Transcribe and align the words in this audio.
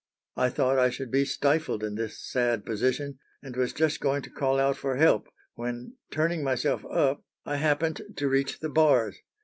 I 0.35 0.49
thought 0.49 0.79
I 0.79 0.89
should 0.89 1.11
be 1.11 1.25
stifled 1.25 1.83
in 1.83 1.93
this 1.93 2.19
sad 2.19 2.65
position, 2.65 3.19
and 3.43 3.55
was 3.55 3.71
just 3.71 3.99
going 3.99 4.23
to 4.23 4.31
call 4.31 4.59
out 4.59 4.75
for 4.75 4.95
help, 4.95 5.27
when, 5.53 5.93
turning 6.09 6.43
myself 6.43 6.83
up, 6.87 7.23
I 7.45 7.57
happened 7.57 8.01
to 8.15 8.27
reach 8.27 8.61
the 8.61 8.69
bars. 8.69 9.19